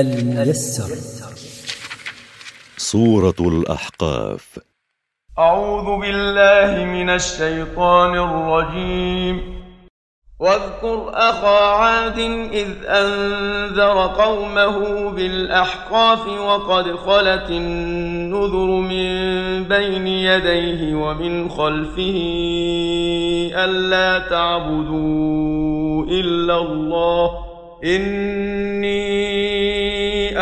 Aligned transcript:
الميسر. 0.00 0.96
سورة 2.76 3.34
الأحقاف. 3.40 4.58
أعوذ 5.38 6.00
بالله 6.00 6.84
من 6.84 7.10
الشيطان 7.10 8.18
الرجيم. 8.18 9.64
واذكر 10.40 11.10
أخا 11.14 11.58
عاد 11.58 12.18
إذ 12.52 12.68
أنذر 12.86 14.06
قومه 14.06 15.10
بالأحقاف 15.10 16.26
وقد 16.28 16.96
خلت 16.96 17.50
النذر 17.50 18.66
من 18.66 19.04
بين 19.64 20.06
يديه 20.06 20.94
ومن 20.94 21.48
خلفه 21.48 22.18
ألا 23.54 24.18
تعبدوا 24.18 26.04
إلا 26.04 26.58
الله. 26.58 27.30
إني 27.84 28.63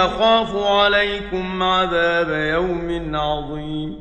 أخاف 0.07 0.57
عليكم 0.57 1.63
عذاب 1.63 2.31
يوم 2.55 3.17
عظيم. 3.17 3.97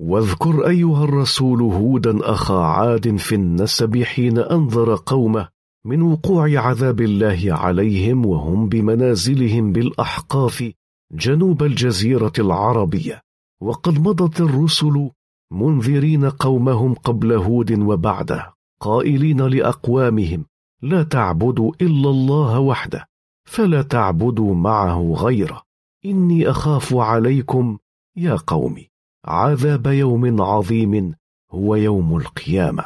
واذكر 0.00 0.66
أيها 0.68 1.04
الرسول 1.04 1.62
هودا 1.62 2.30
أخا 2.30 2.54
عاد 2.54 3.16
في 3.16 3.34
النسب 3.34 4.02
حين 4.02 4.38
أنذر 4.38 4.94
قومه 4.94 5.48
من 5.84 6.02
وقوع 6.02 6.58
عذاب 6.60 7.00
الله 7.00 7.46
عليهم 7.48 8.26
وهم 8.26 8.68
بمنازلهم 8.68 9.72
بالأحقاف 9.72 10.72
جنوب 11.12 11.62
الجزيرة 11.62 12.32
العربية. 12.38 13.20
وقد 13.62 13.98
مضت 13.98 14.40
الرسل 14.40 15.10
منذرين 15.52 16.30
قومهم 16.30 16.94
قبل 16.94 17.32
هود 17.32 17.78
وبعده 17.78 18.54
قائلين 18.80 19.40
لأقوامهم 19.46 20.44
لا 20.82 21.02
تعبدوا 21.02 21.72
إلا 21.80 22.10
الله 22.10 22.58
وحده 22.58 23.09
فلا 23.50 23.82
تعبدوا 23.82 24.54
معه 24.54 25.14
غيره. 25.18 25.62
إني 26.04 26.50
أخاف 26.50 26.94
عليكم 26.94 27.78
يا 28.16 28.38
قوم 28.46 28.84
عذاب 29.24 29.86
يوم 29.86 30.42
عظيم 30.42 31.14
هو 31.50 31.74
يوم 31.74 32.16
القيامة. 32.16 32.84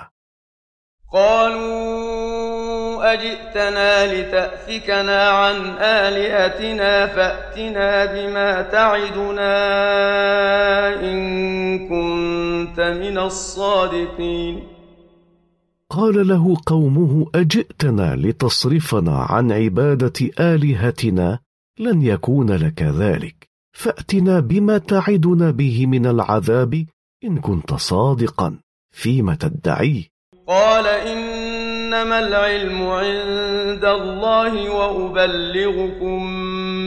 قالوا 1.12 3.12
أجئتنا 3.12 4.14
لتأفكنا 4.14 5.30
عن 5.30 5.54
آلهتنا 5.78 7.06
فأتنا 7.06 8.04
بما 8.04 8.62
تعدنا 8.62 9.54
إن 11.00 11.18
كنت 11.88 12.80
من 12.80 13.18
الصادقين. 13.18 14.73
قال 15.96 16.28
له 16.28 16.56
قومه 16.66 17.26
أجئتنا 17.34 18.16
لتصرفنا 18.16 19.16
عن 19.16 19.52
عبادة 19.52 20.30
آلهتنا 20.40 21.38
لن 21.78 22.02
يكون 22.02 22.50
لك 22.50 22.82
ذلك. 22.82 23.48
فأتنا 23.72 24.40
بما 24.40 24.78
تعدنا 24.78 25.50
به 25.50 25.86
من 25.86 26.06
العذاب 26.06 26.86
إن 27.24 27.40
كنت 27.40 27.74
صادقا 27.74 28.58
فيما 28.92 29.34
تدعيه. 29.34 30.02
قال 30.48 30.86
إنما 30.86 32.18
العلم 32.18 32.82
عند 32.82 33.84
الله 33.84 34.70
وأبلغكم 34.70 36.32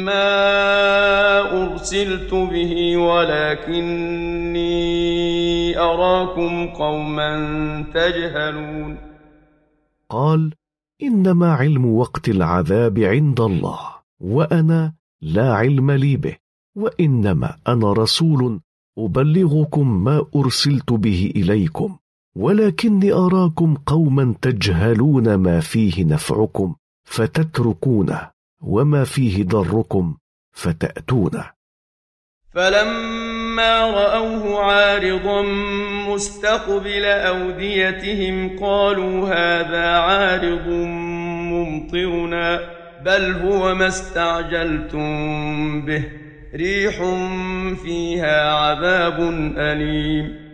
ما 0.05 0.29
أرسلت 1.63 2.33
به 2.33 2.97
ولكني 2.97 4.67
أراكم 5.77 6.67
قوما 6.67 7.31
تجهلون. 7.93 8.97
قال 10.09 10.53
إنما 11.03 11.53
علم 11.53 11.85
وقت 11.85 12.29
العذاب 12.29 12.99
عند 12.99 13.41
الله 13.41 13.79
وأنا 14.19 14.93
لا 15.21 15.53
علم 15.53 15.91
لي 15.91 16.17
به 16.17 16.37
وإنما 16.75 17.57
أنا 17.67 17.93
رسول 17.93 18.59
أبلغكم 18.97 20.03
ما 20.03 20.25
أرسلت 20.35 20.93
به 20.93 21.33
إليكم 21.35 21.97
ولكني 22.35 23.13
أراكم 23.13 23.75
قوما 23.75 24.35
تجهلون 24.41 25.35
ما 25.35 25.59
فيه 25.59 26.03
نفعكم 26.05 26.75
فتتركونه 27.05 28.31
وما 28.61 29.03
فيه 29.03 29.43
ضركم 29.43 30.15
فتأتونه 30.51 31.51
فلما 32.49 33.26
رأوه 33.63 34.63
عارضا 34.63 35.41
مستقبل 36.09 37.05
أوديتهم 37.05 38.59
قالوا 38.59 39.27
هذا 39.27 39.87
عارض 39.87 40.67
ممطرنا 41.51 42.59
بل 43.05 43.31
هو 43.31 43.75
ما 43.75 43.87
استعجلتم 43.87 45.05
به 45.85 46.03
ريح 46.55 46.95
فيها 47.83 48.51
عذاب 48.51 49.19
أليم. 49.57 50.47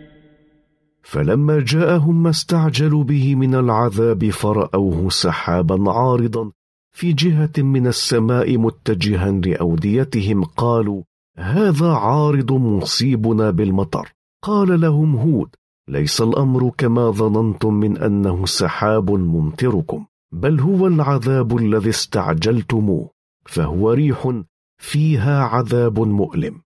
فلما 1.02 1.64
جاءهم 1.66 2.22
ما 2.22 2.30
استعجلوا 2.30 3.04
به 3.04 3.34
من 3.34 3.54
العذاب 3.54 4.30
فرأوه 4.30 5.08
سحابا 5.10 5.90
عارضا 5.90 6.50
في 6.92 7.12
جهة 7.12 7.52
من 7.58 7.86
السماء 7.86 8.58
متجها 8.58 9.30
لأوديتهم 9.30 10.44
قالوا 10.44 11.02
هذا 11.38 11.88
عارض 11.88 12.52
مصيبنا 12.52 13.50
بالمطر. 13.50 14.12
قال 14.42 14.80
لهم 14.80 15.16
هود 15.16 15.54
ليس 15.88 16.20
الأمر 16.20 16.70
كما 16.78 17.10
ظننتم 17.10 17.74
من 17.74 17.98
أنه 17.98 18.46
سحاب 18.46 19.10
ممطركم 19.10 20.06
بل 20.32 20.60
هو 20.60 20.86
العذاب 20.86 21.56
الذي 21.56 21.90
استعجلتموه 21.90 23.10
فهو 23.46 23.92
ريح 23.92 24.32
فيها 24.78 25.42
عذاب 25.42 26.00
مؤلم. 26.00 26.60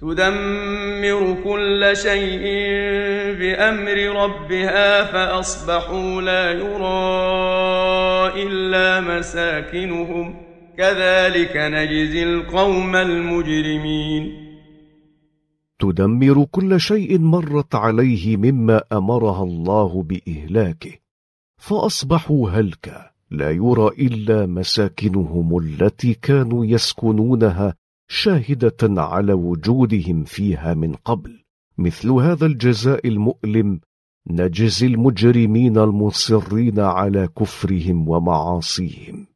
تدمر 0.00 1.36
كل 1.44 1.90
شيء 1.94 2.42
بأمر 3.38 4.24
ربها 4.24 5.04
فأصبحوا 5.04 6.22
لا 6.22 6.52
يرى 6.52 8.42
إلا 8.42 9.00
مساكنهم. 9.00 10.45
كذلك 10.78 11.56
نجزي 11.56 12.22
القوم 12.22 12.96
المجرمين. 12.96 14.46
تدمر 15.78 16.44
كل 16.44 16.80
شيء 16.80 17.18
مرت 17.18 17.74
عليه 17.74 18.36
مما 18.36 18.82
أمرها 18.92 19.42
الله 19.42 20.02
بإهلاكه 20.02 20.92
فأصبحوا 21.60 22.50
هلكا 22.50 23.10
لا 23.30 23.50
يرى 23.50 23.88
إلا 23.98 24.46
مساكنهم 24.46 25.58
التي 25.58 26.14
كانوا 26.14 26.66
يسكنونها 26.66 27.74
شاهدة 28.08 28.76
على 28.82 29.32
وجودهم 29.32 30.24
فيها 30.24 30.74
من 30.74 30.94
قبل. 30.94 31.42
مثل 31.78 32.10
هذا 32.10 32.46
الجزاء 32.46 33.08
المؤلم 33.08 33.80
نجزي 34.30 34.86
المجرمين 34.86 35.78
المصرين 35.78 36.80
على 36.80 37.28
كفرهم 37.38 38.08
ومعاصيهم. 38.08 39.35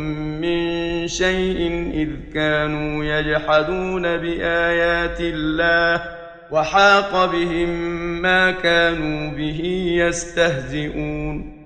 شيء 1.07 1.91
إذ 1.93 2.33
كانوا 2.33 3.05
يجحدون 3.05 4.01
بآيات 4.01 5.21
الله 5.21 6.03
وحاق 6.51 7.31
بهم 7.31 7.69
ما 8.21 8.51
كانوا 8.51 9.31
به 9.37 9.61
يستهزئون. 9.97 11.61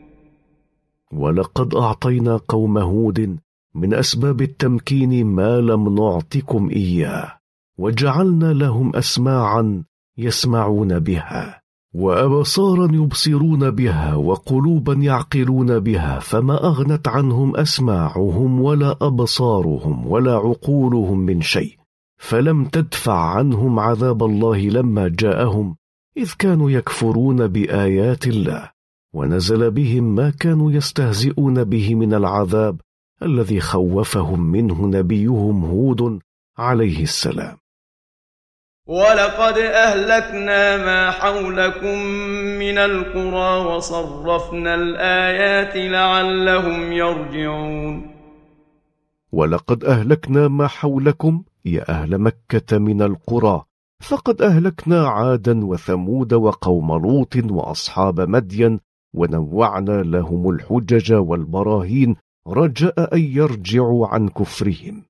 ولقد 1.14 1.76
أعطينا 1.76 2.38
قوم 2.48 2.78
هود 2.78 3.38
من 3.76 3.94
أسباب 3.94 4.42
التمكين 4.42 5.26
ما 5.26 5.62
لم 5.62 5.96
نعطكم 5.96 6.70
إياه 6.70 7.38
وجعلنا 7.78 8.54
لهم 8.54 8.96
أسماعا 8.96 9.84
يسمعون 10.18 11.00
بها. 11.00 11.65
وأبصارا 11.96 12.96
يبصرون 12.96 13.72
بها 13.72 14.16
وقلوبا 14.16 14.94
يعقلون 14.94 15.80
بها 15.80 16.20
فما 16.20 16.64
أغنت 16.64 17.08
عنهم 17.08 17.58
أسماعهم 17.58 18.62
ولا 18.62 18.98
أبصارهم 19.02 20.08
ولا 20.08 20.34
عقولهم 20.36 21.18
من 21.18 21.42
شيء. 21.42 21.78
فلم 22.18 22.66
تدفع 22.66 23.20
عنهم 23.20 23.80
عذاب 23.80 24.24
الله 24.24 24.58
لما 24.58 25.08
جاءهم 25.08 25.76
إذ 26.18 26.32
كانوا 26.40 26.72
يكفرون 26.72 27.48
بآيات 27.48 28.28
الله. 28.28 28.70
ونزل 29.14 29.72
بهم 29.72 30.16
ما 30.16 30.30
كانوا 30.30 30.72
يستهزئون 30.72 31.64
به 31.64 31.96
من 31.96 32.14
العذاب 32.14 32.82
الذي 33.24 33.60
خوفهم 33.60 34.52
منه 34.52 34.88
نبيهم 34.88 35.66
هود 35.66 36.20
عليه 36.58 37.04
السلام. 37.04 37.58
ولقد 38.88 39.58
أهلكنا 39.58 40.78
ما 40.78 41.12
حولكم 41.12 41.98
من 42.60 42.78
القرى 42.78 43.66
وصرفنا 43.66 44.76
الآيات 44.76 45.76
لعلهم 45.76 46.92
يرجعون. 46.92 48.12
ولقد 49.32 49.84
أهلكنا 49.84 50.48
ما 50.48 50.68
حولكم 50.68 51.44
يا 51.66 51.90
أهل 51.90 52.18
مكة 52.18 52.78
من 52.78 53.02
القرى 53.02 53.64
فقد 54.02 54.42
أهلكنا 54.42 55.08
عادا 55.08 55.66
وثمود 55.66 56.34
وقوم 56.34 56.92
لوط 56.92 57.36
وأصحاب 57.36 58.22
مدين 58.22 58.80
ونوعنا 59.14 60.02
لهم 60.02 60.50
الحجج 60.50 61.14
والبراهين 61.14 62.16
رجاء 62.48 63.16
أن 63.16 63.22
يرجعوا 63.22 64.08
عن 64.08 64.28
كفرهم. 64.28 65.04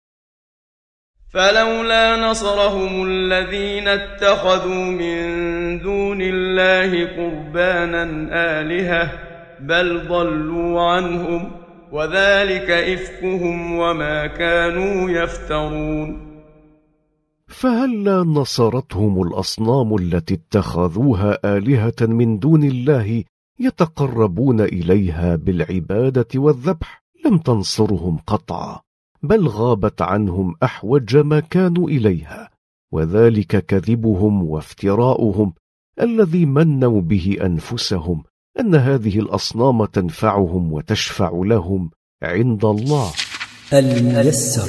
فلولا 1.35 2.29
نصرهم 2.29 3.07
الذين 3.07 3.87
اتخذوا 3.87 4.85
من 4.85 5.19
دون 5.79 6.21
الله 6.21 7.05
قربانا 7.05 8.03
آلهة 8.31 9.11
بل 9.59 10.07
ضلوا 10.07 10.81
عنهم 10.81 11.51
وذلك 11.91 12.71
إفكهم 12.71 13.77
وما 13.79 14.27
كانوا 14.27 15.09
يفترون. 15.09 16.35
فهلا 17.47 18.23
نصرتهم 18.23 19.21
الأصنام 19.21 19.95
التي 19.95 20.33
اتخذوها 20.33 21.57
آلهة 21.57 22.01
من 22.01 22.39
دون 22.39 22.63
الله 22.63 23.23
يتقربون 23.59 24.61
إليها 24.61 25.35
بالعبادة 25.35 26.27
والذبح؟ 26.35 27.03
لم 27.25 27.37
تنصرهم 27.37 28.17
قطعا. 28.27 28.84
بل 29.27 29.47
غابت 29.47 30.01
عنهم 30.01 30.55
أحوج 30.63 31.17
ما 31.17 31.39
كانوا 31.39 31.89
إليها 31.89 32.49
وذلك 32.93 33.65
كذبهم 33.65 34.43
وافتراؤهم 34.43 35.53
الذي 36.01 36.45
منوا 36.45 37.01
به 37.01 37.37
أنفسهم 37.41 38.23
أن 38.59 38.75
هذه 38.75 39.19
الأصنام 39.19 39.85
تنفعهم 39.85 40.73
وتشفع 40.73 41.31
لهم 41.33 41.91
عند 42.23 42.65
الله. 42.65 43.11
الميسر. 43.73 44.67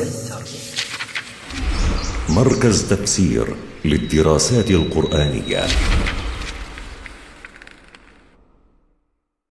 مركز 2.29 2.89
تفسير 2.89 3.47
للدراسات 3.85 4.71
القرآنية. 4.71 5.67